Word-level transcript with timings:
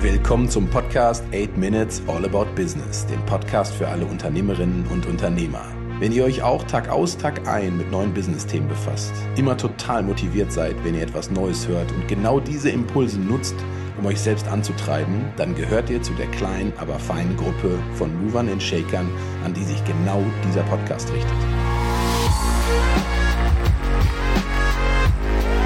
Willkommen 0.00 0.48
zum 0.48 0.70
Podcast 0.70 1.24
8 1.34 1.56
Minutes 1.56 2.00
All 2.06 2.24
About 2.24 2.54
Business, 2.54 3.04
dem 3.06 3.20
Podcast 3.26 3.74
für 3.74 3.88
alle 3.88 4.06
Unternehmerinnen 4.06 4.86
und 4.92 5.06
Unternehmer. 5.06 5.64
Wenn 5.98 6.12
ihr 6.12 6.22
euch 6.22 6.40
auch 6.40 6.62
Tag 6.62 6.88
aus, 6.88 7.16
Tag 7.16 7.48
ein 7.48 7.76
mit 7.76 7.90
neuen 7.90 8.14
Business-Themen 8.14 8.68
befasst, 8.68 9.12
immer 9.34 9.56
total 9.56 10.04
motiviert 10.04 10.52
seid, 10.52 10.76
wenn 10.84 10.94
ihr 10.94 11.02
etwas 11.02 11.32
Neues 11.32 11.66
hört 11.66 11.90
und 11.90 12.06
genau 12.06 12.38
diese 12.38 12.70
Impulse 12.70 13.18
nutzt, 13.18 13.56
um 13.98 14.06
euch 14.06 14.20
selbst 14.20 14.46
anzutreiben, 14.46 15.32
dann 15.36 15.56
gehört 15.56 15.90
ihr 15.90 16.00
zu 16.00 16.12
der 16.12 16.28
kleinen, 16.28 16.72
aber 16.76 16.96
feinen 17.00 17.36
Gruppe 17.36 17.76
von 17.94 18.24
Movern 18.24 18.48
und 18.48 18.62
Shakern, 18.62 19.08
an 19.44 19.52
die 19.52 19.64
sich 19.64 19.84
genau 19.84 20.22
dieser 20.48 20.62
Podcast 20.62 21.12
richtet. 21.12 21.32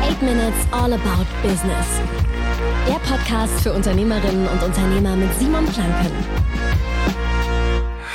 8 0.08 0.22
Minutes 0.22 0.66
All 0.70 0.94
About 0.94 1.26
Business. 1.42 2.21
Der 2.88 2.94
Podcast 2.94 3.60
für 3.62 3.72
Unternehmerinnen 3.72 4.48
und 4.48 4.62
Unternehmer 4.62 5.14
mit 5.14 5.32
Simon 5.38 5.64
Planken. 5.66 6.12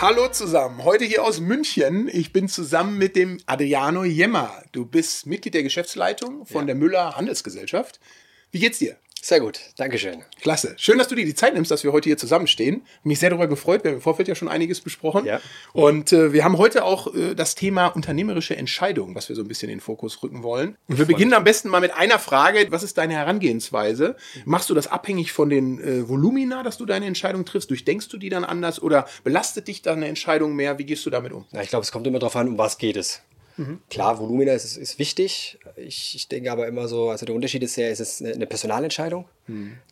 Hallo 0.02 0.28
zusammen, 0.28 0.84
heute 0.84 1.06
hier 1.06 1.24
aus 1.24 1.40
München. 1.40 2.10
Ich 2.12 2.34
bin 2.34 2.50
zusammen 2.50 2.98
mit 2.98 3.16
dem 3.16 3.40
Adriano 3.46 4.04
Jemmer. 4.04 4.64
Du 4.74 4.86
bist 4.86 5.26
Mitglied 5.26 5.54
der 5.54 5.64
Geschäftsleitung 5.64 6.46
von 6.46 6.68
der 6.68 6.76
Müller 6.76 7.16
Handelsgesellschaft. 7.16 8.02
Wie 8.52 8.60
geht's 8.60 8.80
dir? 8.80 8.98
Sehr 9.28 9.42
gut, 9.42 9.60
Dankeschön. 9.76 10.24
Klasse. 10.40 10.74
Schön, 10.78 10.98
dass 10.98 11.10
du 11.10 11.16
dir 11.16 11.26
die 11.26 11.36
Zeit 11.36 11.54
nimmst, 11.54 11.70
dass 11.70 11.84
wir 11.84 11.92
heute 11.92 12.08
hier 12.08 12.18
zusammenstehen. 12.18 12.84
Mich 13.04 13.20
sehr 13.20 13.30
darüber 13.30 13.48
gefreut. 13.48 13.84
Wir 13.84 13.92
haben 13.92 13.98
im 13.98 14.02
Vorfeld 14.02 14.30
ja 14.30 14.36
schon 14.36 14.48
einiges 14.48 14.80
besprochen. 14.80 15.26
Ja. 15.26 15.42
Und 15.74 16.14
äh, 16.14 16.32
wir 16.32 16.46
haben 16.46 16.58
heute 16.58 16.86
auch 16.86 17.14
äh, 17.14 17.36
das 17.36 17.54
Thema 17.54 17.88
unternehmerische 17.88 18.56
Entscheidungen, 18.56 19.16
was 19.16 19.28
wir 19.28 19.36
so 19.36 19.42
ein 19.42 19.50
bisschen 19.50 19.68
in 19.68 19.80
den 19.80 19.82
Fokus 19.82 20.24
rücken 20.24 20.44
wollen. 20.44 20.78
Und 20.88 20.98
wir 20.98 21.04
beginnen 21.04 21.34
am 21.34 21.44
besten 21.44 21.68
mal 21.68 21.82
mit 21.82 21.94
einer 21.94 22.20
Frage. 22.20 22.68
Was 22.70 22.84
ist 22.84 22.98
deine 22.98 23.16
Herangehensweise? 23.16 24.16
Machst 24.46 24.70
du 24.70 24.74
das 24.74 24.88
abhängig 24.88 25.34
von 25.34 25.50
den 25.50 25.78
äh, 25.82 26.08
Volumina, 26.08 26.64
dass 26.64 26.78
du 26.78 26.86
deine 26.86 27.06
Entscheidung 27.06 27.44
triffst? 27.44 27.70
Durchdenkst 27.70 28.08
du 28.08 28.16
die 28.16 28.30
dann 28.30 28.46
anders 28.46 28.82
oder 28.82 29.10
belastet 29.26 29.68
dich 29.68 29.82
deine 29.82 30.08
Entscheidung 30.08 30.56
mehr? 30.56 30.80
Wie 30.80 30.86
gehst 30.86 31.06
du 31.06 31.10
damit 31.10 31.34
um? 31.34 31.44
Ja, 31.52 31.62
ich 31.62 31.68
glaube, 31.68 31.84
es 31.84 31.92
kommt 31.92 32.08
immer 32.08 32.20
darauf 32.20 32.38
an, 32.38 32.48
um 32.48 32.58
was 32.58 32.78
geht 32.78 32.96
es. 32.96 33.24
Klar, 33.90 34.20
Volumina 34.20 34.54
ist, 34.54 34.78
ist 34.78 35.00
wichtig. 35.00 35.58
Ich, 35.78 36.16
ich 36.16 36.28
denke 36.28 36.52
aber 36.52 36.68
immer 36.68 36.88
so, 36.88 37.10
also 37.10 37.26
der 37.26 37.36
Unterschied 37.36 37.64
ist 37.64 37.76
ja, 37.76 37.88
ist 37.88 38.00
es 38.00 38.22
eine, 38.22 38.34
eine 38.34 38.48
Personalentscheidung. 38.48 39.26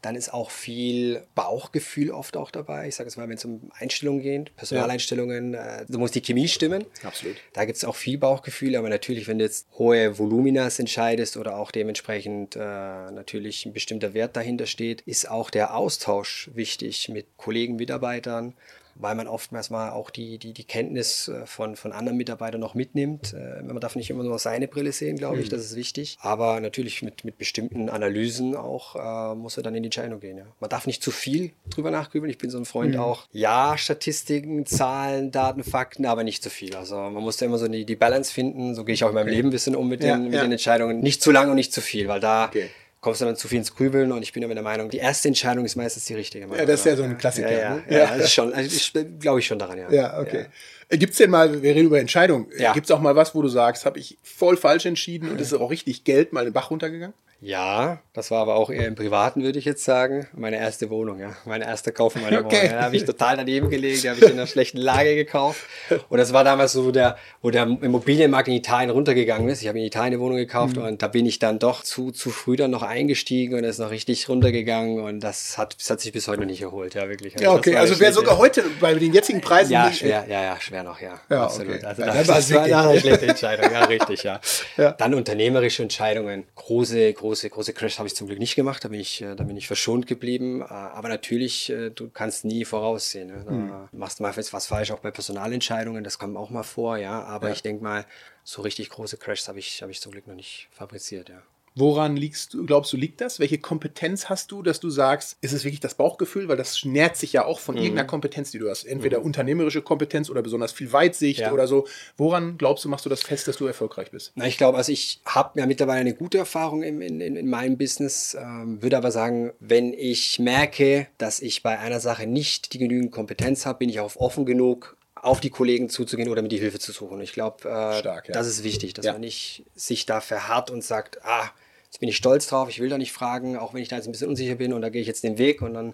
Dann 0.02 0.16
ist 0.16 0.34
auch 0.34 0.52
viel 0.52 1.24
Bauchgefühl 1.34 2.12
oft 2.12 2.36
auch 2.36 2.52
dabei. 2.52 2.90
Ich 2.90 2.96
sage 2.96 3.08
es 3.08 3.16
mal, 3.16 3.30
wenn 3.30 3.38
es 3.38 3.46
um 3.46 3.72
Einstellungen 3.80 4.22
geht, 4.22 4.56
Personaleinstellungen, 4.58 5.54
äh, 5.54 5.86
da 5.88 5.98
muss 5.98 6.12
die 6.12 6.22
Chemie 6.22 6.50
stimmen. 6.50 6.84
Absolut. 7.04 7.38
Da 7.54 7.64
gibt 7.64 7.78
es 7.78 7.86
auch 7.86 7.96
viel 7.96 8.18
Bauchgefühl, 8.18 8.76
aber 8.76 8.90
natürlich, 8.90 9.28
wenn 9.28 9.40
du 9.40 9.46
jetzt 9.46 9.68
hohe 9.78 10.18
Voluminas 10.18 10.80
entscheidest 10.80 11.38
oder 11.38 11.58
auch 11.58 11.72
dementsprechend 11.72 12.58
äh, 12.58 12.60
natürlich 12.60 13.66
ein 13.66 13.72
bestimmter 13.72 14.14
Wert 14.14 14.36
dahinter 14.36 14.66
steht, 14.66 15.02
ist 15.02 15.30
auch 15.30 15.50
der 15.50 15.76
Austausch 15.76 16.50
wichtig 16.54 17.08
mit 17.08 17.38
Kollegen, 17.38 17.78
Mitarbeitern, 17.78 18.56
weil 18.96 19.14
man 19.16 19.28
oftmals 19.28 19.70
mal 19.70 19.92
auch 19.92 20.10
die, 20.10 20.38
die, 20.38 20.54
die 20.54 20.64
Kenntnis 20.64 21.28
äh, 21.28 21.46
von, 21.46 21.76
von 21.76 21.92
anderen 21.92 22.18
Mitarbeitern 22.18 22.62
noch 22.62 22.74
mitnimmt. 22.74 23.34
Äh, 23.34 23.62
Man 23.62 23.80
darf 23.80 23.96
nicht 23.96 24.10
immer 24.10 24.24
nur 24.24 24.40
seine 24.40 24.68
Brille 24.68 24.92
sehen, 24.92 25.18
glaube 25.18 25.40
ich, 25.42 25.50
das 25.50 25.62
ist 25.62 25.76
wichtig. 25.76 26.18
Aber 26.22 26.60
natürlich 26.62 27.02
mit, 27.02 27.26
mit 27.26 27.38
bestimmten 27.38 27.90
Analysen 27.90 28.56
auch 28.56 28.96
äh, 28.96 29.36
muss 29.36 29.58
er 29.58 29.64
dann 29.64 29.76
in 29.76 29.84
die 29.84 29.88
Entscheidung 29.88 30.20
gehen. 30.20 30.38
Ja. 30.38 30.46
Man 30.60 30.70
darf 30.70 30.88
nicht 30.88 31.04
zu 31.04 31.12
viel 31.12 31.52
drüber 31.70 31.92
nachgrübeln. 31.92 32.30
Ich 32.30 32.38
bin 32.38 32.50
so 32.50 32.58
ein 32.58 32.66
Freund 32.66 32.96
auch, 32.98 33.28
ja, 33.32 33.78
Statistiken, 33.78 34.66
Zahlen, 34.66 35.32
Daten, 35.32 35.64
Fakten, 35.64 36.06
aber 36.06 36.24
nicht 36.24 36.42
zu 36.42 36.50
viel. 36.50 36.76
Also 36.76 36.96
man 36.96 37.22
muss 37.24 37.38
da 37.38 37.46
immer 37.46 37.58
so 37.58 37.68
die, 37.68 37.86
die 37.86 37.96
Balance 37.96 38.34
finden. 38.34 38.76
So 38.76 38.86
gehe 38.86 38.94
ich 38.96 39.04
auch 39.04 39.10
in 39.10 39.16
meinem 39.16 39.28
Leben 39.28 39.50
ein 39.50 39.52
bisschen 39.52 39.76
um 39.76 39.90
mit, 39.90 40.04
Ja, 40.04 40.16
den, 40.16 40.26
mit 40.26 40.34
ja. 40.34 40.42
den 40.42 40.52
Entscheidungen. 40.52 41.02
Nicht 41.02 41.22
zu 41.22 41.32
lang 41.32 41.50
und 41.50 41.56
nicht 41.56 41.74
zu 41.74 41.82
viel, 41.82 42.08
weil 42.08 42.20
da 42.20 42.46
Okay. 42.46 42.70
Kommst 43.06 43.22
du 43.22 43.26
dann 43.26 43.36
zu 43.36 43.48
viel 43.48 43.60
ins 43.60 43.76
Grübeln 43.76 44.12
und 44.12 44.24
ich 44.24 44.34
bin 44.34 44.42
immer 44.42 44.56
der 44.56 44.64
Meinung, 44.64 44.90
die 44.90 44.98
erste 44.98 45.28
Entscheidung 45.28 45.64
ist 45.64 45.76
meistens 45.76 46.06
die 46.06 46.16
richtige. 46.16 46.48
Ja, 46.48 46.66
das 46.66 46.80
ist 46.80 46.86
ja 46.88 46.96
so 46.96 47.04
ein 47.04 47.16
Klassiker. 47.20 47.52
Ja, 47.52 47.60
ja, 47.60 47.76
ne? 47.76 47.84
ja, 47.88 48.18
das 48.18 48.26
ist 48.26 48.34
schon, 48.34 48.52
also 48.52 48.76
ich 48.76 49.20
glaube 49.20 49.40
ich 49.42 49.46
schon 49.46 49.60
daran, 49.60 49.78
ja. 49.78 49.92
Ja, 49.92 50.20
okay. 50.20 50.48
Gibt 50.90 51.12
es 51.12 51.20
denn 51.20 51.30
mal, 51.30 51.62
wir 51.62 51.76
reden 51.76 51.86
über 51.86 52.00
Entscheidungen, 52.00 52.48
Ja. 52.58 52.74
gibt 52.74 52.88
es 52.88 52.92
auch 52.92 53.00
mal 53.00 53.16
was, 53.16 53.36
wo 53.36 53.44
du 53.44 53.48
sagst, 53.48 53.86
habe 53.86 54.00
ich 54.00 54.18
voll 54.24 54.58
falsch 54.58 54.88
entschieden 54.88 55.30
und 55.30 55.40
es 55.40 55.52
ist 55.52 55.54
auch 55.54 55.70
richtig 55.70 56.04
Geld 56.04 56.34
mal 56.34 56.46
den 56.46 56.54
Bach 56.54 56.72
runtergegangen? 56.72 57.14
Ja, 57.46 58.00
das 58.14 58.32
war 58.32 58.42
aber 58.42 58.56
auch 58.56 58.72
eher 58.72 58.88
im 58.88 58.96
Privaten, 58.96 59.44
würde 59.44 59.60
ich 59.60 59.66
jetzt 59.66 59.84
sagen. 59.84 60.26
Meine 60.34 60.58
erste 60.58 60.90
Wohnung, 60.90 61.20
ja. 61.20 61.36
Mein 61.46 61.62
erster 61.62 61.92
Kauf 61.92 62.16
in 62.16 62.24
meiner 62.24 62.40
Okay. 62.46 62.56
Wohnung. 62.56 62.66
Ja, 62.72 62.78
da 62.80 62.84
habe 62.86 62.96
ich 62.96 63.06
total 63.06 63.38
daneben 63.38 63.70
gelegen, 63.70 64.02
die 64.02 64.10
habe 64.10 64.20
ich 64.20 64.26
in 64.26 64.32
einer 64.32 64.48
schlechten 64.48 64.78
Lage 64.80 65.14
gekauft. 65.16 65.62
Und 66.10 66.18
das 66.18 66.34
war 66.34 66.44
damals 66.44 66.72
so, 66.72 66.86
wo 66.86 66.92
der, 66.92 67.18
wo 67.44 67.52
der 67.52 67.64
Immobilienmarkt 67.64 68.48
in 68.48 68.56
Italien 68.56 68.90
runtergegangen 68.90 69.48
ist. 69.50 69.62
Ich 69.62 69.68
habe 69.68 69.78
in 69.78 69.86
Italien 69.86 70.14
eine 70.14 70.20
Wohnung 70.22 70.38
gekauft 70.38 70.76
Mhm. 70.78 70.84
und 70.86 71.02
da 71.04 71.08
bin 71.08 71.28
ich 71.28 71.38
dann 71.38 71.60
doch 71.60 71.84
zu, 71.84 72.10
zu 72.12 72.32
früh 72.32 72.56
dann 72.56 72.72
noch 72.72 72.82
eingestiegen 72.82 73.54
und 73.56 73.64
ist 73.64 73.78
noch 73.78 73.92
richtig 73.92 74.28
runtergegangen 74.28 75.00
und 75.04 75.20
das 75.20 75.60
hat, 75.60 75.76
das 75.80 75.90
hat 75.92 76.02
sich 76.02 76.12
bis 76.14 76.28
heute 76.28 76.40
noch 76.40 76.48
nicht 76.48 76.64
erholt, 76.64 76.96
ja, 76.96 77.08
wirklich. 77.08 77.34
Ja, 77.36 77.52
das 77.52 77.60
okay. 77.60 77.76
Also 77.76 78.00
wäre 78.00 78.12
sogar 78.12 78.40
heute 78.40 78.64
bei 78.80 78.94
den 78.96 79.14
jetzigen 79.14 79.42
Preisen 79.42 79.74
ja, 79.74 79.92
schwer, 79.92 80.26
ja, 80.28 80.42
ja, 80.42 80.60
schwer 80.60 80.84
noch, 80.84 81.00
ja. 81.00 81.20
Ja, 81.30 81.44
Absolut. 81.44 81.76
okay. 81.76 81.86
Also 81.86 82.02
Ja, 82.02 82.08
das, 82.14 82.28
das 82.28 82.50
es 82.50 82.54
war 82.56 82.64
eine 82.90 83.00
schlechte 83.00 83.28
Entscheidung, 83.28 83.72
ja, 83.72 83.84
richtig, 83.86 84.24
ja. 84.24 84.40
Ja. 84.78 84.92
Dann 84.94 85.14
unternehmerische 85.14 85.84
Entscheidungen. 85.84 86.46
Große, 86.56 87.14
große, 87.14 87.35
große 87.44 87.74
Crash 87.74 87.98
habe 88.00 88.08
ich 88.08 88.16
zum 88.16 88.28
Glück 88.28 88.40
nicht 88.40 88.56
gemacht, 88.56 88.84
da 88.84 88.88
bin 88.90 89.00
ich, 89.00 89.22
äh, 89.22 89.36
da 89.36 89.44
bin 89.44 89.56
ich 89.58 89.68
verschont 89.68 90.08
geblieben. 90.08 90.62
Äh, 90.62 90.66
Aber 90.66 91.10
natürlich, 91.10 91.70
äh, 91.70 91.90
du 91.92 92.10
kannst 92.10 92.46
nie 92.46 92.66
voraussehen. 92.66 93.28
Ne? 93.28 93.44
Da 93.46 93.52
Hm. 93.52 93.90
machst 93.92 94.20
du 94.20 94.24
mal 94.24 94.36
was 94.36 94.66
falsch, 94.68 94.92
auch 94.92 95.00
bei 95.00 95.12
Personalentscheidungen, 95.12 96.04
das 96.04 96.18
kommt 96.18 96.36
auch 96.38 96.50
mal 96.50 96.64
vor, 96.64 96.98
ja. 96.98 97.24
Aber 97.24 97.52
ich 97.52 97.62
denke 97.62 97.84
mal, 97.84 98.06
so 98.44 98.62
richtig 98.62 98.90
große 98.90 99.18
Crashs 99.18 99.48
habe 99.48 99.60
ich, 99.60 99.82
habe 99.82 99.92
ich 99.92 100.02
zum 100.02 100.12
Glück 100.12 100.28
noch 100.28 100.36
nicht 100.36 100.68
fabriziert, 100.72 101.30
ja. 101.30 101.42
Woran 101.78 102.16
liegst 102.16 102.54
du, 102.54 102.66
glaubst 102.66 102.94
du, 102.94 102.98
liegt 102.98 103.20
das? 103.20 103.40
Welche 103.40 103.58
Kompetenz 103.58 104.30
hast 104.30 104.50
du, 104.52 104.64
dass 104.64 104.80
du 104.80 104.90
sagst, 104.90 105.38
ist 105.42 105.52
es 105.52 105.66
wirklich 105.66 105.82
das 105.82 105.96
Bauchgefühl? 105.96 106.48
Weil 106.48 106.56
das 106.56 106.86
nährt 106.86 107.18
sich 107.18 107.34
ja 107.34 107.44
auch 107.44 107.60
Mhm. 107.60 107.64
von 107.64 107.78
irgendeiner 107.78 108.08
Kompetenz, 108.08 108.52
die 108.52 108.60
du 108.60 108.70
hast. 108.70 108.86
Entweder 108.86 109.22
unternehmerische 109.22 109.82
Kompetenz 109.82 110.30
oder 110.30 110.42
besonders 110.42 110.72
viel 110.72 110.94
Weitsicht 110.94 111.42
Ja. 111.42 111.52
oder 111.52 111.68
so. 111.68 111.86
Woran 112.16 112.58
glaubst 112.58 112.86
du, 112.86 112.90
machst 112.90 113.06
du 113.06 113.10
das 113.10 113.24
fest, 113.24 113.48
dass 113.50 113.58
du 113.58 113.66
erfolgreich 113.68 114.12
bist? 114.12 114.32
Na, 114.36 114.48
ich 114.48 114.58
glaube, 114.58 114.78
also 114.78 114.92
ich 114.94 115.20
habe 115.26 115.60
ja 115.60 115.66
mittlerweile 115.66 116.00
eine 116.00 116.14
gute 116.14 116.38
Erfahrung 116.38 116.82
in, 116.82 117.02
in, 117.02 117.20
in 117.20 117.50
meinem 117.50 117.78
Business, 117.78 118.38
ähm, 118.40 118.82
würde 118.82 118.96
aber 118.98 119.12
sagen, 119.12 119.52
wenn 119.60 119.92
ich 119.94 120.40
merke, 120.40 121.08
dass 121.18 121.42
ich 121.42 121.62
bei 121.62 121.78
einer 121.78 122.00
Sache 122.00 122.26
nicht 122.26 122.72
die 122.74 122.78
genügend 122.78 123.12
Kompetenz 123.12 123.66
habe, 123.66 123.80
bin 123.80 123.90
ich 123.90 124.00
auch 124.00 124.16
offen 124.16 124.46
genug, 124.46 124.96
auf 125.16 125.42
die 125.42 125.50
Kollegen 125.50 125.90
zuzugehen 125.90 126.30
oder 126.30 126.42
mir 126.42 126.48
die 126.50 126.60
Hilfe 126.60 126.80
zu 126.80 126.92
suchen. 126.94 127.20
Ich 127.20 127.34
glaube, 127.34 127.68
äh, 127.68 128.02
ja. 128.04 128.22
das 128.30 128.48
ist 128.48 128.64
wichtig, 128.64 128.94
dass 128.94 129.06
Ja. 129.06 129.12
man 129.14 129.22
nicht 129.22 129.66
sich 129.76 130.06
da 130.06 130.22
verharrt 130.22 130.70
und 130.72 130.84
sagt, 130.84 131.20
ah, 131.26 131.50
jetzt 131.96 132.02
bin 132.02 132.10
ich 132.10 132.18
stolz 132.18 132.48
drauf, 132.48 132.68
ich 132.68 132.82
will 132.82 132.90
da 132.90 132.98
nicht 132.98 133.14
fragen, 133.14 133.56
auch 133.56 133.74
wenn 133.74 133.82
ich 133.82 133.88
da 133.88 133.96
jetzt 133.96 134.06
ein 134.06 134.12
bisschen 134.12 134.28
unsicher 134.28 134.56
bin 134.56 134.74
und 134.74 134.82
da 134.82 134.90
gehe 134.90 135.02
ich 135.02 135.08
jetzt 135.08 135.24
den 135.24 135.38
Weg 135.38 135.62
und 135.62 135.74
dann 135.74 135.94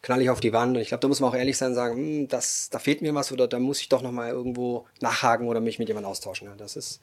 knall 0.00 0.22
ich 0.22 0.30
auf 0.30 0.38
die 0.38 0.52
Wand. 0.52 0.76
Und 0.76 0.82
ich 0.82 0.88
glaube, 0.88 1.00
da 1.00 1.08
muss 1.08 1.18
man 1.18 1.30
auch 1.30 1.34
ehrlich 1.34 1.56
sein 1.56 1.70
und 1.70 1.74
sagen, 1.74 1.96
hm, 1.96 2.28
das, 2.28 2.70
da 2.70 2.78
fehlt 2.78 3.02
mir 3.02 3.14
was 3.16 3.32
oder 3.32 3.48
da 3.48 3.58
muss 3.58 3.80
ich 3.80 3.88
doch 3.88 4.00
nochmal 4.00 4.30
irgendwo 4.30 4.86
nachhaken 5.00 5.48
oder 5.48 5.60
mich 5.60 5.80
mit 5.80 5.88
jemandem 5.88 6.10
austauschen. 6.10 6.48
Das 6.56 6.76
ist, 6.76 7.00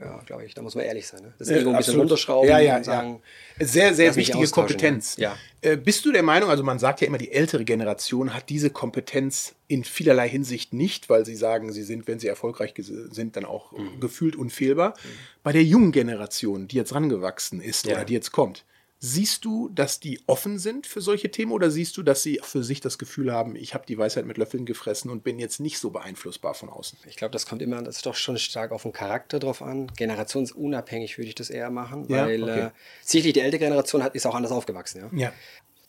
ja, 0.00 0.20
glaube 0.24 0.44
ich, 0.46 0.54
da 0.54 0.62
muss 0.62 0.74
man 0.74 0.84
ehrlich 0.84 1.06
sein. 1.06 1.22
Ne? 1.22 1.34
Das 1.38 1.48
Äh, 1.48 1.60
Ego 1.60 1.70
ein 1.70 1.76
bisschen 1.76 1.92
absolut. 1.92 2.00
runterschrauben 2.02 2.48
ja, 2.48 2.58
ja, 2.58 2.76
und 2.78 2.84
sagen, 2.84 3.20
ja. 3.58 3.66
Sehr, 3.66 3.94
sehr 3.94 4.16
wichtige 4.16 4.38
austauschen, 4.38 4.68
Kompetenz. 4.76 5.16
Ja. 5.18 5.36
Äh, 5.60 5.76
bist 5.76 6.04
du 6.06 6.12
der 6.12 6.22
Meinung, 6.22 6.48
also 6.48 6.62
man 6.64 6.78
sagt 6.78 7.00
ja 7.02 7.06
immer, 7.06 7.18
die 7.18 7.30
ältere 7.32 7.64
Generation 7.64 8.32
hat 8.34 8.48
diese 8.48 8.70
Kompetenz 8.70 9.54
in 9.68 9.84
vielerlei 9.84 10.28
Hinsicht 10.28 10.72
nicht, 10.72 11.10
weil 11.10 11.24
sie 11.26 11.36
sagen, 11.36 11.70
sie 11.72 11.82
sind, 11.82 12.08
wenn 12.08 12.18
sie 12.18 12.28
erfolgreich 12.28 12.72
sind, 12.78 13.36
dann 13.36 13.44
auch 13.44 13.72
Mhm. 13.72 14.00
gefühlt 14.00 14.36
unfehlbar. 14.36 14.94
Bei 15.42 15.52
der 15.52 15.62
jungen 15.64 15.92
Generation, 15.92 16.66
die 16.66 16.76
jetzt 16.76 16.94
rangewachsen 16.94 17.60
ist 17.60 17.86
Ja. 17.86 17.94
oder 17.96 18.04
die 18.06 18.14
jetzt 18.14 18.32
kommt, 18.32 18.64
siehst 19.02 19.46
du, 19.46 19.70
dass 19.70 19.98
die 19.98 20.20
offen 20.26 20.58
sind 20.58 20.86
für 20.86 21.00
solche 21.00 21.30
Themen 21.30 21.52
oder 21.52 21.70
siehst 21.70 21.96
du, 21.96 22.02
dass 22.02 22.22
sie 22.22 22.38
für 22.42 22.62
sich 22.62 22.80
das 22.80 22.98
Gefühl 22.98 23.32
haben, 23.32 23.56
ich 23.56 23.72
habe 23.72 23.86
die 23.86 23.96
Weisheit 23.96 24.26
mit 24.26 24.36
Löffeln 24.36 24.66
gefressen 24.66 25.10
und 25.10 25.24
bin 25.24 25.38
jetzt 25.38 25.58
nicht 25.58 25.78
so 25.78 25.90
beeinflussbar 25.90 26.52
von 26.52 26.68
außen? 26.68 26.98
Ich 27.08 27.16
glaube, 27.16 27.32
das 27.32 27.46
kommt 27.46 27.62
immer, 27.62 27.82
das 27.82 27.96
ist 27.96 28.06
doch 28.06 28.14
schon 28.14 28.36
stark 28.38 28.72
auf 28.72 28.82
den 28.82 28.92
Charakter 28.92 29.38
drauf 29.38 29.62
an. 29.62 29.90
Generationsunabhängig 29.96 31.16
würde 31.16 31.28
ich 31.28 31.34
das 31.34 31.48
eher 31.48 31.70
machen, 31.70 32.06
Ja, 32.08 32.26
weil 32.26 32.42
okay. 32.42 32.60
äh, 32.60 32.70
sicherlich 33.02 33.32
die 33.32 33.40
ältere 33.40 33.60
Generation 33.60 34.02
hat, 34.02 34.14
ist 34.14 34.26
auch 34.26 34.34
anders 34.34 34.52
aufgewachsen. 34.52 35.10
Ja? 35.12 35.18
Ja. 35.18 35.32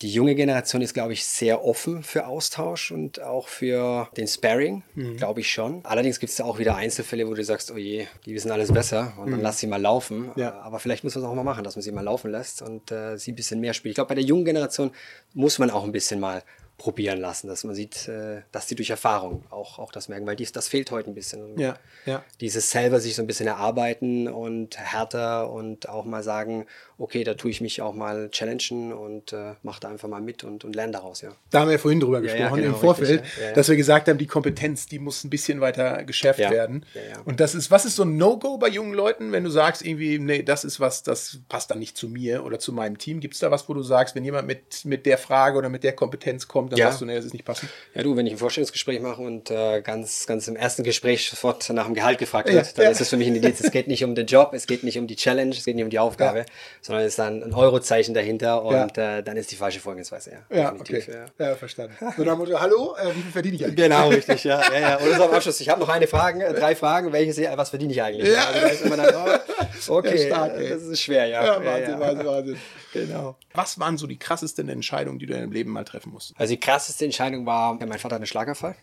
Die 0.02 0.10
junge 0.12 0.34
Generation 0.36 0.82
ist, 0.82 0.94
glaube 0.94 1.14
ich, 1.14 1.24
sehr 1.26 1.64
offen 1.64 2.02
für 2.04 2.26
Austausch 2.26 2.92
und 2.92 3.22
auch 3.22 3.48
für 3.48 4.10
den 4.18 4.28
Sparring, 4.28 4.82
Mhm. 4.96 5.18
glaube 5.18 5.42
ich 5.42 5.52
schon. 5.52 5.82
Allerdings 5.86 6.20
gibt 6.20 6.32
es 6.32 6.38
da 6.38 6.44
auch 6.46 6.58
wieder 6.60 6.76
Einzelfälle, 6.76 7.28
wo 7.28 7.34
du 7.36 7.44
sagst, 7.44 7.72
oh 7.72 7.78
je, 7.78 8.08
die 8.26 8.34
wissen 8.34 8.50
alles 8.52 8.72
besser 8.72 9.14
und 9.18 9.30
dann 9.32 9.42
lass 9.42 9.60
sie 9.60 9.68
mal 9.68 9.80
laufen. 9.82 10.28
Mhm. 10.28 10.32
Ja. 10.38 10.60
Aber 10.62 10.80
vielleicht 10.80 11.04
muss 11.04 11.14
man 11.16 11.24
es 11.24 11.30
auch 11.30 11.36
mal 11.36 11.44
machen, 11.44 11.64
dass 11.64 11.76
man 11.76 11.84
sie 11.84 11.92
mal 11.92 12.02
laufen 12.02 12.32
lässt 12.32 12.62
und 12.62 12.92
äh, 12.92 13.18
sie 13.18 13.32
ein 13.32 13.36
bisschen 13.36 13.60
mehr 13.60 13.74
spielt. 13.74 13.92
Ich 13.92 13.96
glaube, 13.96 14.10
bei 14.10 14.16
der 14.16 14.24
jungen 14.24 14.46
Generation 14.46 14.92
muss 15.34 15.60
man 15.60 15.70
auch 15.70 15.84
ein 15.84 15.92
bisschen 15.92 16.20
mal 16.20 16.42
probieren 16.78 17.20
lassen, 17.20 17.48
dass 17.48 17.64
man 17.64 17.76
sieht, 17.76 18.08
äh, 18.08 18.42
dass 18.52 18.66
die 18.66 18.76
durch 18.76 18.90
Erfahrung 18.90 19.44
auch, 19.52 19.78
auch 19.78 19.92
das 19.92 20.10
merken, 20.10 20.26
weil 20.26 20.36
dies, 20.36 20.52
das 20.52 20.68
fehlt 20.68 20.90
heute 20.90 21.12
ein 21.12 21.14
bisschen. 21.14 21.60
Ja, 21.60 21.76
ja. 22.08 22.24
Dieses 22.40 22.72
selber 22.72 23.00
sich 23.00 23.16
so 23.16 23.22
ein 23.22 23.28
bisschen 23.28 23.46
erarbeiten 23.46 24.28
und 24.28 24.78
härter 24.80 25.52
und 25.52 25.88
auch 25.88 26.06
mal 26.06 26.24
sagen, 26.24 26.66
okay, 26.98 27.24
da 27.24 27.36
tue 27.36 27.52
ich 27.52 27.62
mich 27.62 27.82
auch 27.82 27.94
mal 27.94 28.30
challengen 28.32 28.94
und 28.94 29.32
äh, 29.34 29.54
mache 29.62 29.80
da 29.80 29.90
einfach 29.90 30.08
mal 30.08 30.22
mit 30.22 30.44
und, 30.44 30.64
und 30.64 30.76
lerne 30.76 30.94
daraus, 30.94 31.22
ja. 31.22 31.30
Da 31.52 31.62
haben 31.62 31.68
wir 31.68 31.74
ja 31.74 31.78
vorhin 31.78 32.00
drüber 32.00 32.22
gesprochen 32.22 32.42
ja, 32.42 32.50
genau, 32.56 32.68
im 32.68 32.76
Vorfeld, 32.76 33.22
richtig, 33.22 33.54
dass 33.54 33.70
wir 33.70 33.76
gesagt 33.76 34.08
haben, 34.08 34.18
die 34.18 34.28
Kompetenz, 34.28 34.88
die 34.88 34.98
muss 35.00 35.24
ein 35.24 35.30
bisschen 35.30 35.62
weiter 35.62 36.04
geschärft 36.04 36.40
werden. 36.40 36.86
Und 37.26 37.40
das 37.40 37.54
ist, 37.54 37.70
was 37.70 37.86
ist 37.86 37.96
so 37.96 38.04
ein 38.04 38.18
No-Go 38.18 38.58
bei 38.58 38.70
jungen 38.70 38.94
Leuten, 38.94 39.32
wenn 39.32 39.44
du 39.44 39.50
sagst, 39.50 39.86
irgendwie, 39.86 40.18
nee, 40.18 40.42
das 40.42 40.64
ist 40.64 40.80
was, 40.80 41.04
das 41.04 41.40
passt 41.48 41.70
dann 41.70 41.80
nicht 41.80 41.96
zu 41.96 42.08
mir 42.10 42.44
oder 42.44 42.60
zu 42.60 42.74
meinem 42.74 42.98
Team? 42.98 43.20
Gibt 43.20 43.36
es 43.36 43.40
da 43.40 43.52
was, 43.52 43.70
wo 43.70 43.74
du 43.74 43.84
sagst, 43.84 44.16
wenn 44.16 44.24
jemand 44.24 44.48
mit, 44.48 44.86
mit 44.86 45.06
der 45.06 45.18
Frage 45.18 45.58
oder 45.58 45.70
mit 45.70 45.84
der 45.84 45.94
Kompetenz 45.94 46.48
kommt, 46.48 46.71
dann 46.72 46.80
Ja. 46.80 46.88
sagst 46.88 47.02
du, 47.02 47.06
nee, 47.06 47.16
das 47.16 47.26
ist 47.26 47.34
nicht 47.34 47.46
passend? 47.46 47.70
Ja, 47.94 48.04
du, 48.04 48.16
wenn 48.16 48.26
ich 48.26 48.34
ein 48.34 48.38
Vorstellungsgespräch 48.40 49.00
mache 49.02 49.22
und 49.22 49.52
äh, 49.52 49.82
ganz, 49.82 50.26
ganz 50.26 50.48
im 50.48 50.56
ersten 50.56 50.84
Gespräch 50.84 51.30
sofort 51.30 51.70
nach 51.70 51.86
dem 51.86 51.94
Gehalt 51.94 52.18
gefragt 52.20 52.50
Ja, 52.50 52.56
wird, 52.56 52.78
dann 52.78 52.86
ja. 52.86 52.92
ist 52.92 53.02
es 53.02 53.10
für 53.10 53.18
mich 53.18 53.28
ein 53.28 53.36
Indiz. 53.36 53.60
Es 53.62 53.72
geht 53.72 53.88
nicht 53.88 54.04
um 54.04 54.16
den 54.16 54.26
Job, 54.26 54.52
es 54.54 54.66
geht 54.68 54.84
nicht 54.84 54.98
um 54.98 55.08
die 55.08 55.16
Challenge, 55.16 55.52
es 55.56 55.66
geht 55.66 55.76
nicht 55.76 55.84
um 55.84 55.90
die 55.90 56.00
Aufgabe, 56.00 56.40
Ja. 56.40 56.46
sondern 56.82 57.04
es 57.06 57.14
ist 57.14 57.20
dann 57.20 57.44
ein 57.44 57.54
Eurozeichen 57.54 58.14
dahinter 58.14 58.64
und 58.64 58.98
Ja. 58.98 59.18
äh, 59.18 59.24
dann 59.24 59.38
ist 59.38 59.52
die 59.52 59.56
falsche 59.56 59.80
Vorgehensweise. 59.80 60.32
Ja, 60.50 60.58
Ja, 60.58 60.74
okay. 60.74 61.04
ja. 61.38 61.48
Ja, 61.48 61.56
verstanden. 61.56 61.96
So 62.18 62.24
dem 62.24 62.38
Motto, 62.38 62.60
hallo, 62.60 62.96
äh, 62.98 63.08
wie 63.16 63.22
viel 63.22 63.32
verdiene 63.32 63.56
ich 63.56 63.64
eigentlich? 63.66 63.76
Genau, 63.76 64.10
richtig, 64.10 64.44
ja. 64.44 64.62
ja, 64.72 64.80
ja. 64.80 65.00
Oder 65.00 65.16
so 65.18 65.24
am 65.26 65.32
Abschluss, 65.32 65.60
ich 65.60 65.70
habe 65.70 65.80
noch 65.82 65.90
eine 65.90 66.08
Frage, 66.08 66.44
äh, 66.44 66.54
drei 66.54 66.76
Fragen, 66.76 67.12
welche 67.12 67.34
sie, 67.34 67.48
was 67.56 67.70
verdiene 67.70 67.92
ich 67.94 68.02
eigentlich? 68.02 68.28
Ja. 68.32 68.46
Also 68.48 68.60
da 68.62 68.68
ist 68.68 68.82
immer 68.86 68.98
dann, 68.98 69.16
oh, 69.16 69.94
okay, 69.98 70.18
Ja, 70.22 70.26
stark, 70.28 70.58
äh, 70.60 70.70
das 70.70 70.84
ist 70.84 71.02
schwer, 71.02 71.26
ja. 71.28 71.44
Ja, 71.44 71.62
Ja, 71.62 71.66
Wahnsinn, 71.66 71.90
ja. 71.92 72.00
Wahnsinn, 72.00 72.26
Wahnsinn. 72.28 72.58
Genau. 72.94 73.36
Was 73.54 73.80
waren 73.80 73.98
so 73.98 74.06
die 74.08 74.18
krassesten 74.18 74.68
Entscheidungen, 74.70 75.18
die 75.20 75.26
du 75.26 75.34
in 75.34 75.40
deinem 75.40 75.52
Leben 75.52 75.72
mal 75.72 75.84
treffen 75.86 76.12
musstest? 76.12 76.40
Also 76.40 76.51
die 76.52 76.60
krasseste 76.60 77.06
Entscheidung 77.06 77.46
war, 77.46 77.74
mein 77.74 78.00
Vater 78.00 78.16
hat 78.16 78.22
einen 78.22 78.28
Schlaganfall 78.28 78.76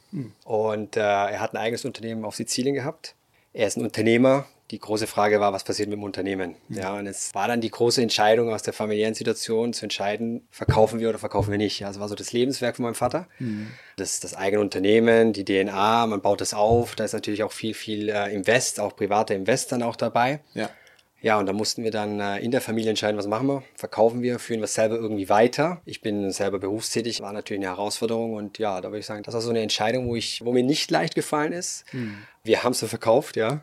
und 0.44 0.96
äh, 0.96 1.00
er 1.00 1.40
hat 1.40 1.52
ein 1.52 1.58
eigenes 1.58 1.84
Unternehmen 1.84 2.24
auf 2.24 2.34
Sizilien 2.34 2.74
gehabt. 2.74 3.14
Er 3.52 3.66
ist 3.66 3.76
ein 3.76 3.84
Unternehmer. 3.84 4.46
Die 4.70 4.78
große 4.78 5.06
Frage 5.06 5.40
war, 5.40 5.54
was 5.54 5.64
passiert 5.64 5.88
mit 5.88 5.96
dem 5.96 6.02
Unternehmen? 6.02 6.54
Ja, 6.68 6.94
und 6.94 7.06
es 7.06 7.34
war 7.34 7.48
dann 7.48 7.62
die 7.62 7.70
große 7.70 8.02
Entscheidung 8.02 8.52
aus 8.52 8.62
der 8.62 8.74
familiären 8.74 9.14
Situation 9.14 9.72
zu 9.72 9.86
entscheiden, 9.86 10.46
verkaufen 10.50 11.00
wir 11.00 11.08
oder 11.08 11.18
verkaufen 11.18 11.50
wir 11.50 11.56
nicht. 11.56 11.80
Ja, 11.80 11.88
es 11.88 11.98
war 11.98 12.06
so 12.06 12.14
das 12.14 12.32
Lebenswerk 12.32 12.76
von 12.76 12.82
meinem 12.82 12.94
Vater. 12.94 13.26
Das, 13.96 14.20
das 14.20 14.34
eigene 14.34 14.60
Unternehmen, 14.60 15.32
die 15.32 15.46
DNA, 15.46 16.06
man 16.06 16.20
baut 16.20 16.42
das 16.42 16.52
auf. 16.52 16.96
Da 16.96 17.04
ist 17.04 17.14
natürlich 17.14 17.42
auch 17.44 17.52
viel, 17.52 17.72
viel 17.72 18.10
äh, 18.10 18.34
Invest, 18.34 18.78
auch 18.78 18.94
private 18.94 19.32
Invest 19.32 19.72
dann 19.72 19.82
auch 19.82 19.96
dabei. 19.96 20.40
Ja. 20.52 20.68
Ja, 21.20 21.38
und 21.38 21.46
da 21.46 21.52
mussten 21.52 21.82
wir 21.82 21.90
dann 21.90 22.20
äh, 22.20 22.38
in 22.38 22.50
der 22.52 22.60
Familie 22.60 22.90
entscheiden, 22.90 23.18
was 23.18 23.26
machen 23.26 23.48
wir? 23.48 23.62
Verkaufen 23.74 24.22
wir, 24.22 24.38
führen 24.38 24.60
wir 24.60 24.64
es 24.64 24.74
selber 24.74 24.96
irgendwie 24.96 25.28
weiter? 25.28 25.80
Ich 25.84 26.00
bin 26.00 26.30
selber 26.30 26.58
berufstätig, 26.60 27.20
war 27.20 27.32
natürlich 27.32 27.60
eine 27.60 27.74
Herausforderung 27.74 28.34
und 28.34 28.58
ja, 28.58 28.80
da 28.80 28.88
würde 28.88 29.00
ich 29.00 29.06
sagen, 29.06 29.24
das 29.24 29.34
war 29.34 29.40
so 29.40 29.50
eine 29.50 29.60
Entscheidung, 29.60 30.06
wo 30.08 30.14
ich, 30.14 30.44
wo 30.44 30.52
mir 30.52 30.62
nicht 30.62 30.90
leicht 30.90 31.16
gefallen 31.16 31.52
ist. 31.52 31.84
Wir 32.44 32.62
haben 32.62 32.72
es 32.72 32.78
so 32.78 32.86
verkauft, 32.86 33.36
ja. 33.36 33.62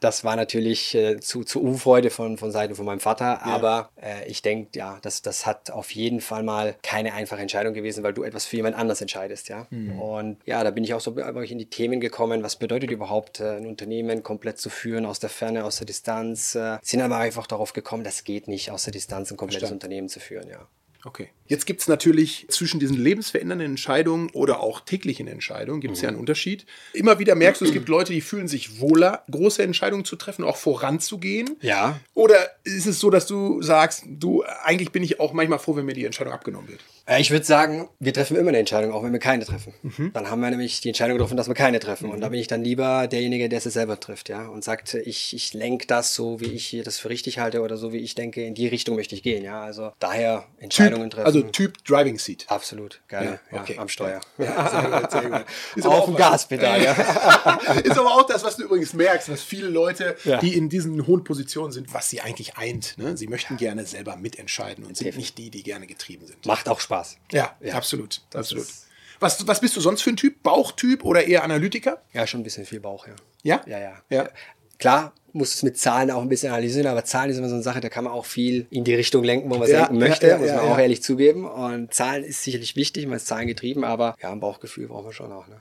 Das 0.00 0.22
war 0.22 0.36
natürlich 0.36 0.94
äh, 0.94 1.18
zu, 1.18 1.42
zu 1.42 1.60
Unfreude 1.60 2.10
von, 2.10 2.38
von 2.38 2.52
Seiten 2.52 2.76
von 2.76 2.86
meinem 2.86 3.00
Vater, 3.00 3.42
aber 3.42 3.90
äh, 4.00 4.28
ich 4.28 4.42
denke, 4.42 4.78
ja, 4.78 4.98
das, 5.02 5.22
das 5.22 5.44
hat 5.44 5.72
auf 5.72 5.90
jeden 5.90 6.20
Fall 6.20 6.44
mal 6.44 6.76
keine 6.82 7.14
einfache 7.14 7.40
Entscheidung 7.40 7.74
gewesen, 7.74 8.04
weil 8.04 8.12
du 8.12 8.22
etwas 8.22 8.46
für 8.46 8.56
jemand 8.56 8.76
anders 8.76 9.00
entscheidest, 9.00 9.48
ja. 9.48 9.66
Und 10.00 10.38
ja, 10.46 10.62
da 10.62 10.70
bin 10.70 10.84
ich 10.84 10.94
auch 10.94 11.00
so 11.00 11.10
in 11.18 11.58
die 11.58 11.68
Themen 11.68 12.00
gekommen, 12.00 12.42
was 12.42 12.56
bedeutet 12.56 12.90
überhaupt, 12.90 13.40
äh, 13.40 13.56
ein 13.56 13.66
Unternehmen 13.66 14.22
komplett 14.22 14.58
zu 14.58 14.70
führen, 14.70 15.04
aus 15.04 15.18
der 15.18 15.30
Ferne, 15.30 15.64
aus 15.64 15.78
der 15.78 15.86
Distanz. 15.86 16.54
Äh, 16.54 16.78
sind 16.82 17.00
aber 17.00 17.16
einfach 17.16 17.46
darauf 17.46 17.72
gekommen, 17.72 18.04
das 18.04 18.24
geht 18.24 18.46
nicht, 18.48 18.70
aus 18.70 18.84
der 18.84 18.92
Distanz 18.92 19.30
ein 19.30 19.36
komplettes 19.36 19.68
Verstanden. 19.68 19.84
Unternehmen 19.84 20.08
zu 20.08 20.20
führen, 20.20 20.48
ja. 20.48 20.68
Okay. 21.04 21.30
Jetzt 21.48 21.66
gibt 21.66 21.80
es 21.80 21.88
natürlich 21.88 22.46
zwischen 22.48 22.78
diesen 22.78 22.96
lebensverändernden 22.96 23.70
Entscheidungen 23.70 24.30
oder 24.30 24.60
auch 24.60 24.80
täglichen 24.80 25.26
Entscheidungen 25.26 25.80
gibt 25.80 25.96
es 25.96 26.02
ja 26.02 26.08
einen 26.08 26.18
Unterschied. 26.18 26.66
Immer 26.92 27.18
wieder 27.18 27.34
merkst 27.34 27.60
du, 27.60 27.64
es 27.64 27.72
gibt 27.72 27.88
Leute, 27.88 28.12
die 28.12 28.20
fühlen 28.20 28.48
sich 28.48 28.80
wohler, 28.80 29.24
große 29.30 29.62
Entscheidungen 29.62 30.04
zu 30.04 30.16
treffen, 30.16 30.44
auch 30.44 30.56
voranzugehen. 30.56 31.56
Ja, 31.60 31.98
Oder 32.14 32.36
ist 32.64 32.86
es 32.86 33.00
so, 33.00 33.10
dass 33.10 33.26
du 33.26 33.62
sagst, 33.62 34.04
du, 34.06 34.44
eigentlich 34.62 34.92
bin 34.92 35.02
ich 35.02 35.20
auch 35.20 35.32
manchmal 35.32 35.58
froh, 35.58 35.76
wenn 35.76 35.86
mir 35.86 35.94
die 35.94 36.04
Entscheidung 36.04 36.32
abgenommen 36.32 36.68
wird? 36.68 36.80
Ich 37.18 37.30
würde 37.30 37.46
sagen, 37.46 37.88
wir 38.00 38.12
treffen 38.12 38.36
immer 38.36 38.50
eine 38.50 38.58
Entscheidung, 38.58 38.92
auch 38.92 39.02
wenn 39.02 39.12
wir 39.12 39.18
keine 39.18 39.46
treffen. 39.46 39.72
Dann 40.12 40.30
haben 40.30 40.40
wir 40.40 40.50
nämlich 40.50 40.82
die 40.82 40.88
Entscheidung 40.88 41.16
getroffen, 41.16 41.38
dass 41.38 41.48
wir 41.48 41.54
keine 41.54 41.80
treffen. 41.80 42.10
Und 42.10 42.20
da 42.20 42.28
bin 42.28 42.38
ich 42.38 42.48
dann 42.48 42.62
lieber 42.62 43.06
derjenige, 43.06 43.48
der 43.48 43.58
es 43.58 43.64
selber 43.64 43.98
trifft, 43.98 44.28
ja. 44.28 44.46
Und 44.46 44.62
sagt, 44.62 44.92
ich, 44.92 45.34
ich 45.34 45.54
lenke 45.54 45.86
das 45.86 46.14
so, 46.14 46.38
wie 46.40 46.52
ich 46.52 46.76
das 46.84 46.98
für 46.98 47.08
richtig 47.08 47.38
halte 47.38 47.62
oder 47.62 47.78
so, 47.78 47.94
wie 47.94 47.98
ich 47.98 48.14
denke, 48.14 48.44
in 48.44 48.54
die 48.54 48.66
Richtung 48.66 48.96
möchte 48.96 49.14
ich 49.14 49.22
gehen, 49.22 49.42
ja. 49.42 49.62
Also 49.62 49.92
daher 50.00 50.44
Entscheidungen 50.58 51.08
treffen. 51.08 51.26
also 51.26 51.37
Typ 51.44 51.84
Driving 51.84 52.18
Seat. 52.18 52.44
Absolut, 52.48 53.00
gerne. 53.08 53.40
Ja, 53.52 53.60
okay. 53.62 53.78
am 53.78 53.88
Steuer. 53.88 54.20
Ja, 54.38 54.70
sehr 54.90 55.00
gut, 55.00 55.10
sehr 55.10 55.30
gut. 55.30 55.44
Ist 55.76 55.86
aber 55.86 55.94
Auf 55.94 56.00
auch 56.02 56.04
dem 56.06 56.14
was- 56.14 56.18
Gaspedal, 56.20 56.82
ja. 56.82 56.92
Ist 57.84 57.98
aber 57.98 58.10
auch 58.14 58.26
das, 58.26 58.44
was 58.44 58.56
du 58.56 58.64
übrigens 58.64 58.92
merkst, 58.92 59.28
dass 59.28 59.42
viele 59.42 59.68
Leute, 59.68 60.16
die 60.42 60.56
in 60.56 60.68
diesen 60.68 61.06
hohen 61.06 61.24
Positionen 61.24 61.72
sind, 61.72 61.92
was 61.94 62.10
sie 62.10 62.20
eigentlich 62.20 62.56
eint. 62.56 62.96
Ne? 62.98 63.16
Sie 63.16 63.26
möchten 63.26 63.56
gerne 63.56 63.84
selber 63.86 64.16
mitentscheiden 64.16 64.84
und 64.84 64.96
sind 64.96 65.16
nicht 65.16 65.38
die, 65.38 65.50
die 65.50 65.62
gerne 65.62 65.86
getrieben 65.86 66.26
sind. 66.26 66.44
Macht 66.46 66.68
auch 66.68 66.80
Spaß. 66.80 67.16
Ja, 67.32 67.56
absolut. 67.72 68.20
absolut. 68.34 68.64
ist- 68.64 68.86
Was, 69.20 69.46
was 69.46 69.60
bist 69.60 69.74
du 69.76 69.80
sonst 69.80 70.02
für 70.02 70.10
ein 70.10 70.16
Typ? 70.16 70.42
Bauchtyp 70.42 71.04
oder 71.04 71.24
eher 71.24 71.42
Analytiker? 71.44 72.02
Ja, 72.12 72.26
schon 72.26 72.40
ein 72.40 72.44
bisschen 72.44 72.64
viel 72.66 72.80
Bauch, 72.80 73.06
ja. 73.06 73.14
Ja? 73.42 73.60
Ja, 73.66 73.78
ja. 73.78 74.02
Ja. 74.10 74.28
Klar, 74.78 75.12
muss 75.32 75.54
es 75.54 75.62
mit 75.62 75.78
Zahlen 75.78 76.10
auch 76.10 76.22
ein 76.22 76.28
bisschen 76.28 76.52
analysieren, 76.52 76.86
aber 76.86 77.04
Zahlen 77.04 77.30
ist 77.30 77.38
immer 77.38 77.48
so 77.48 77.54
eine 77.54 77.62
Sache, 77.62 77.80
da 77.80 77.88
kann 77.88 78.04
man 78.04 78.12
auch 78.12 78.24
viel 78.24 78.66
in 78.70 78.84
die 78.84 78.94
Richtung 78.94 79.24
lenken, 79.24 79.50
wo 79.50 79.54
man 79.54 79.64
es 79.64 79.70
Ja, 79.70 79.80
lenken 79.80 79.98
möchte, 79.98 80.28
ja, 80.28 80.38
muss 80.38 80.48
ja, 80.48 80.56
man 80.56 80.66
ja. 80.66 80.72
auch 80.72 80.78
ehrlich 80.78 81.02
zugeben. 81.02 81.44
Und 81.46 81.92
Zahlen 81.92 82.24
ist 82.24 82.42
sicherlich 82.42 82.76
wichtig, 82.76 83.06
man 83.06 83.16
ist 83.16 83.26
zahlengetrieben, 83.26 83.84
aber 83.84 84.16
ja, 84.20 84.30
ein 84.30 84.40
Bauchgefühl 84.40 84.88
brauchen 84.88 85.06
wir 85.06 85.12
schon 85.12 85.32
auch. 85.32 85.48
Ne? 85.48 85.56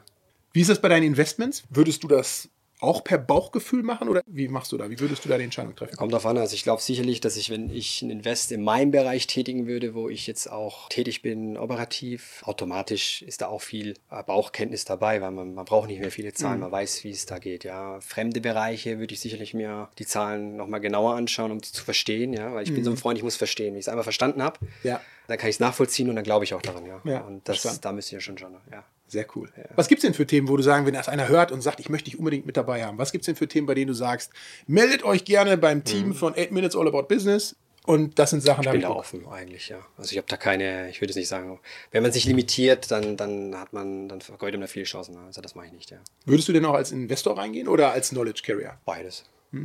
Wie 0.53 0.61
ist 0.61 0.69
das 0.69 0.81
bei 0.81 0.89
deinen 0.89 1.03
Investments? 1.03 1.63
Würdest 1.69 2.03
du 2.03 2.07
das 2.07 2.49
auch 2.79 3.03
per 3.03 3.17
Bauchgefühl 3.17 3.81
machen 3.81 4.07
oder 4.07 4.21
wie 4.27 4.47
machst 4.47 4.71
du 4.71 4.77
da? 4.77 4.89
Wie 4.89 4.99
würdest 4.99 5.25
du 5.25 5.29
da 5.29 5.37
die 5.37 5.43
Entscheidung 5.45 5.75
treffen? 5.75 5.95
Kommt 5.97 6.13
drauf 6.13 6.25
an. 6.27 6.37
Also 6.37 6.53
ich 6.53 6.63
glaube 6.63 6.81
sicherlich, 6.81 7.21
dass 7.21 7.35
ich, 7.35 7.49
wenn 7.49 7.69
ich 7.71 8.01
ein 8.03 8.09
Invest 8.11 8.51
in 8.51 8.63
meinem 8.63 8.91
Bereich 8.91 9.25
tätigen 9.25 9.65
würde, 9.65 9.95
wo 9.95 10.09
ich 10.09 10.27
jetzt 10.27 10.51
auch 10.51 10.87
tätig 10.89 11.21
bin, 11.23 11.57
operativ, 11.57 12.43
automatisch 12.45 13.21
ist 13.23 13.41
da 13.41 13.47
auch 13.47 13.61
viel 13.61 13.95
äh, 14.11 14.21
Bauchkenntnis 14.23 14.85
dabei, 14.85 15.21
weil 15.21 15.31
man, 15.31 15.55
man 15.55 15.65
braucht 15.65 15.87
nicht 15.87 15.99
mehr 15.99 16.11
viele 16.11 16.33
Zahlen, 16.33 16.59
man 16.59 16.71
weiß, 16.71 17.03
wie 17.03 17.09
es 17.11 17.25
da 17.25 17.39
geht. 17.39 17.63
Ja, 17.63 17.99
fremde 18.01 18.41
Bereiche 18.41 18.99
würde 18.99 19.13
ich 19.13 19.21
sicherlich 19.21 19.53
mir 19.55 19.89
die 19.97 20.05
Zahlen 20.05 20.55
nochmal 20.55 20.79
genauer 20.79 21.15
anschauen, 21.15 21.51
um 21.51 21.59
die 21.59 21.71
zu 21.71 21.83
verstehen, 21.83 22.33
ja, 22.33 22.53
weil 22.53 22.63
ich 22.63 22.73
bin 22.73 22.83
so 22.83 22.91
ein 22.91 22.97
Freund, 22.97 23.17
ich 23.17 23.23
muss 23.23 23.35
verstehen. 23.37 23.73
Wenn 23.73 23.79
ich 23.79 23.85
es 23.85 23.89
einmal 23.89 24.03
verstanden 24.03 24.43
habe, 24.43 24.59
Ja. 24.83 25.01
dann 25.27 25.37
kann 25.39 25.49
ich 25.49 25.55
es 25.55 25.59
nachvollziehen 25.59 26.09
und 26.09 26.15
dann 26.15 26.23
glaube 26.23 26.45
ich 26.45 26.53
auch 26.53 26.61
daran, 26.61 26.85
ja. 26.85 27.01
Ja, 27.05 27.21
und 27.21 27.47
das, 27.49 27.57
verstanden. 27.57 27.81
da 27.81 27.91
müsst 27.91 28.11
ihr 28.11 28.19
schon 28.19 28.37
schon, 28.37 28.53
ja. 28.71 28.83
Sehr 29.07 29.25
cool. 29.35 29.49
Was 29.75 29.87
gibt 29.87 29.99
es 29.99 30.05
denn 30.05 30.13
für 30.13 30.27
Themen, 30.27 30.49
wo 30.49 30.57
du 30.57 30.63
sagen, 30.63 30.85
wenn 30.85 30.93
das 30.93 31.07
einer 31.07 31.29
hört 31.29 31.51
und 31.51 31.61
sagt, 31.61 31.79
ich 31.79 31.89
möchte 31.89 32.09
dich 32.09 32.19
unbedingt 32.19 32.45
mit 32.45 32.57
dabei 32.57 32.83
haben? 32.85 32.97
Was 32.97 33.11
gibt 33.11 33.21
es 33.21 33.25
denn 33.27 33.35
für 33.35 33.47
Themen, 33.47 33.65
bei 33.65 33.73
denen 33.73 33.87
du 33.87 33.93
sagst, 33.93 34.31
meldet 34.67 35.03
euch 35.03 35.23
gerne 35.23 35.57
beim 35.57 35.83
Team 35.83 36.13
von 36.13 36.33
8 36.37 36.51
Minutes 36.51 36.75
All 36.75 36.87
About 36.87 37.03
Business 37.03 37.55
und 37.85 38.19
das 38.19 38.31
sind 38.31 38.41
Sachen, 38.43 38.63
Mhm. 38.63 38.67
Ich 38.67 38.71
bin 38.73 38.81
da 38.81 38.89
offen 38.89 39.25
eigentlich, 39.29 39.69
ja. 39.69 39.79
Also 39.97 40.11
ich 40.11 40.17
habe 40.17 40.27
da 40.27 40.35
keine, 40.35 40.89
ich 40.89 40.99
würde 40.99 41.11
es 41.11 41.15
nicht 41.15 41.29
sagen, 41.29 41.57
wenn 41.91 42.03
man 42.03 42.11
sich 42.11 42.25
limitiert, 42.25 42.91
dann, 42.91 43.15
dann 43.15 43.57
hat 43.57 43.71
man, 43.71 44.09
dann 44.09 44.19
vergeudet 44.19 44.59
man 44.59 44.67
viele 44.67 44.83
Chancen. 44.83 45.15
Also 45.17 45.39
das 45.39 45.55
mache 45.55 45.67
ich 45.67 45.71
nicht, 45.71 45.89
ja. 45.91 45.99
Würdest 46.25 46.49
du 46.49 46.53
denn 46.53 46.65
auch 46.65 46.73
als 46.73 46.91
Investor 46.91 47.37
reingehen 47.37 47.69
oder 47.69 47.93
als 47.93 48.09
Knowledge 48.09 48.41
Carrier? 48.45 48.77
Beides. 48.83 49.23
Ja, 49.53 49.59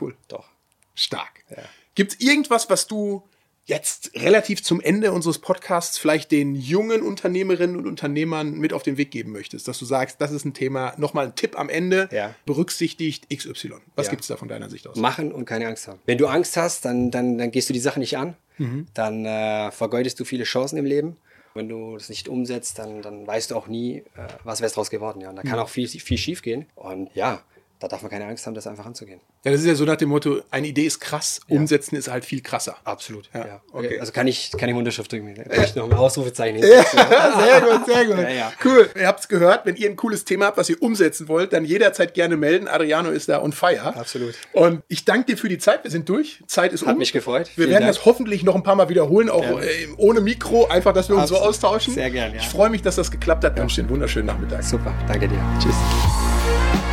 Cool. 0.00 0.16
Doch. 0.26 0.48
Stark. 0.96 1.44
Ja. 1.50 1.62
Gibt 1.94 2.14
es 2.14 2.20
irgendwas, 2.20 2.68
was 2.68 2.88
du 2.88 3.22
jetzt 3.68 4.10
relativ 4.14 4.62
zum 4.64 4.80
Ende 4.80 5.12
unseres 5.12 5.38
Podcasts 5.38 5.98
vielleicht 5.98 6.32
den 6.32 6.54
jungen 6.56 7.02
Unternehmerinnen 7.02 7.76
und 7.76 7.86
Unternehmern 7.86 8.52
mit 8.54 8.72
auf 8.72 8.82
den 8.82 8.96
Weg 8.96 9.10
geben 9.10 9.30
möchtest? 9.32 9.68
Dass 9.68 9.78
du 9.78 9.84
sagst, 9.84 10.20
das 10.20 10.32
ist 10.32 10.44
ein 10.44 10.54
Thema, 10.54 10.94
nochmal 10.96 11.26
ein 11.26 11.34
Tipp 11.36 11.58
am 11.58 11.68
Ende, 11.68 12.08
Ja. 12.10 12.34
berücksichtigt 12.46 13.28
XY. 13.30 13.74
Was 13.94 14.06
Ja. 14.06 14.10
gibt 14.10 14.22
es 14.22 14.28
da 14.28 14.36
von 14.36 14.48
deiner 14.48 14.68
Sicht 14.70 14.86
aus? 14.86 14.96
Machen 14.96 15.30
und 15.32 15.44
keine 15.44 15.66
Angst 15.68 15.86
haben. 15.86 16.00
Wenn 16.06 16.18
du 16.18 16.26
Angst 16.26 16.56
hast, 16.56 16.84
dann, 16.84 17.10
dann, 17.10 17.38
dann 17.38 17.50
gehst 17.50 17.68
du 17.68 17.72
die 17.72 17.80
Sache 17.80 18.00
nicht 18.00 18.16
an. 18.18 18.34
Mhm. 18.58 18.86
Dann 18.94 19.24
äh, 19.24 19.70
vergeudest 19.70 20.18
du 20.18 20.24
viele 20.24 20.44
Chancen 20.44 20.78
im 20.78 20.84
Leben. 20.84 21.16
Wenn 21.54 21.68
du 21.68 21.96
das 21.96 22.08
nicht 22.08 22.28
umsetzt, 22.28 22.78
dann, 22.78 23.02
dann 23.02 23.26
weißt 23.26 23.50
du 23.50 23.56
auch 23.56 23.66
nie, 23.68 23.98
äh, 24.16 24.28
was 24.44 24.60
wäre 24.60 24.70
draus 24.72 24.90
geworden. 24.90 25.20
Ja. 25.20 25.30
Und 25.30 25.36
da 25.36 25.42
Mhm. 25.42 25.48
kann 25.48 25.58
auch 25.58 25.68
viel, 25.68 25.86
viel 25.88 26.18
schief 26.18 26.42
gehen. 26.42 26.66
Und 26.74 27.10
ja, 27.14 27.42
da 27.80 27.86
darf 27.88 28.02
man 28.02 28.10
keine 28.10 28.26
Angst 28.26 28.46
haben, 28.46 28.54
das 28.54 28.66
einfach 28.66 28.86
anzugehen. 28.86 29.20
Ja, 29.44 29.52
das 29.52 29.60
ist 29.60 29.66
ja 29.66 29.74
so 29.74 29.84
nach 29.84 29.96
dem 29.96 30.08
Motto, 30.08 30.40
eine 30.50 30.66
Idee 30.66 30.84
ist 30.86 30.98
krass, 31.00 31.40
umsetzen 31.48 31.96
ist 31.96 32.08
halt 32.10 32.24
viel 32.24 32.42
krasser. 32.42 32.76
Absolut. 32.84 33.28
Ja, 33.32 33.46
Ja, 33.46 33.60
okay. 33.72 34.00
Also 34.00 34.12
kann 34.12 34.26
ich, 34.26 34.50
kann 34.58 34.68
ich 34.68 34.74
Unterschrift 34.74 35.12
drücken. 35.12 35.34
Kann 35.34 35.64
ich 35.64 35.74
noch 35.76 35.84
ein 35.84 35.92
Ausrufezeichen 35.92 36.58
Ja, 36.58 36.66
sehr 37.44 37.60
gut, 37.60 37.86
sehr 37.86 38.04
gut. 38.06 38.18
Ja, 38.18 38.28
ja. 38.28 38.52
Cool. 38.64 38.90
Ihr 38.98 39.06
habt 39.06 39.20
es 39.20 39.28
gehört, 39.28 39.64
wenn 39.66 39.76
ihr 39.76 39.88
ein 39.88 39.96
cooles 39.96 40.24
Thema 40.24 40.46
habt, 40.46 40.56
was 40.58 40.68
ihr 40.70 40.82
umsetzen 40.82 41.28
wollt, 41.28 41.52
dann 41.52 41.64
jederzeit 41.64 42.14
gerne 42.14 42.36
melden. 42.36 42.66
Adriano 42.68 43.10
ist 43.10 43.28
da 43.28 43.40
on 43.42 43.52
fire. 43.52 43.94
Absolut. 43.96 44.34
Und 44.52 44.82
ich 44.88 45.04
danke 45.04 45.26
dir 45.26 45.38
für 45.38 45.48
die 45.48 45.58
Zeit. 45.58 45.84
Wir 45.84 45.90
sind 45.90 46.08
durch. 46.08 46.42
Zeit 46.46 46.72
ist 46.72 46.84
Hat 46.86 46.94
um. 46.94 46.98
mich 46.98 47.12
gefreut. 47.12 47.46
Wir 47.54 47.64
Vielen 47.66 47.70
werden 47.70 47.82
Dank. 47.84 47.94
das 47.96 48.04
hoffentlich 48.04 48.42
noch 48.42 48.54
ein 48.54 48.62
paar 48.62 48.74
Mal 48.74 48.88
wiederholen, 48.88 49.30
auch 49.30 49.42
Ja. 49.44 49.60
äh, 49.60 49.88
ohne 49.96 50.20
Mikro, 50.20 50.66
einfach, 50.66 50.92
dass 50.92 51.08
wir 51.08 51.16
uns 51.16 51.28
so 51.28 51.36
austauschen. 51.36 51.94
Sehr 51.94 52.10
gern, 52.10 52.32
ja. 52.34 52.40
Ich 52.40 52.48
freue 52.48 52.70
mich, 52.70 52.82
dass 52.82 52.96
das 52.96 53.10
geklappt 53.10 53.44
hat. 53.44 53.56
Wünsche 53.56 53.76
dir 53.76 53.82
einen 53.82 53.90
wunderschönen 53.90 54.26
Nachmittag. 54.26 54.62
Super, 54.64 54.92
danke 55.06 55.28
dir. 55.28 55.38
Tschüss. 55.62 56.87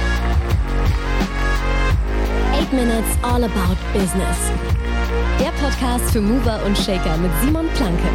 8 2.76 2.78
Minutes 2.78 3.18
All 3.22 3.44
About 3.44 3.78
Business. 3.94 4.52
Der 5.40 5.52
Podcast 5.52 6.12
für 6.12 6.20
Mover 6.20 6.60
und 6.66 6.78
Shaker 6.78 7.16
mit 7.18 7.32
Simon 7.42 7.68
Planke. 7.70 8.10